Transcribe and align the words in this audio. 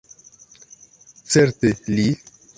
Certe, 1.33 1.75
li. 1.93 2.09